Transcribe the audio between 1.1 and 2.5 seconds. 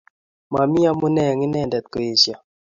eng inendet koesia